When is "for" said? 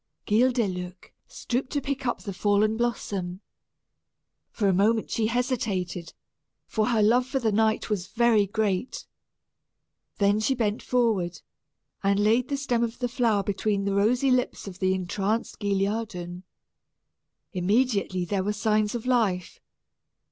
4.49-4.67, 6.65-6.87, 7.27-7.37